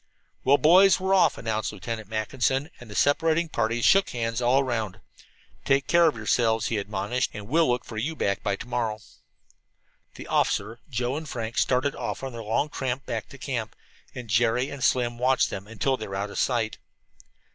"Well, 0.43 0.57
boys; 0.57 0.99
we're 0.99 1.13
off," 1.13 1.37
announced 1.37 1.71
Lieutenant 1.71 2.07
Mackinson, 2.09 2.71
and 2.79 2.89
the 2.89 2.95
separating 2.95 3.49
parties 3.49 3.85
shook 3.85 4.09
hands 4.09 4.41
all 4.41 4.59
around. 4.59 4.99
"Take 5.63 5.85
care 5.85 6.07
of 6.07 6.15
yourselves," 6.15 6.69
he 6.69 6.79
admonished, 6.79 7.29
"and 7.35 7.47
we'll 7.47 7.69
look 7.69 7.85
for 7.85 7.97
you 7.97 8.15
back 8.15 8.41
by 8.41 8.55
to 8.55 8.67
morrow." 8.67 8.97
The 10.15 10.25
officer, 10.25 10.79
Joe 10.89 11.17
and 11.17 11.29
Frank 11.29 11.59
started 11.59 11.95
off 11.95 12.23
on 12.23 12.31
their 12.31 12.41
long 12.41 12.69
tramp 12.69 13.05
back 13.05 13.29
to 13.29 13.37
camp, 13.37 13.75
and 14.15 14.27
Jerry 14.27 14.71
and 14.71 14.83
Slim 14.83 15.19
watched 15.19 15.51
them 15.51 15.67
until 15.67 15.97
they 15.97 16.07
were 16.07 16.15
out 16.15 16.31
of 16.31 16.39
sight. 16.39 16.79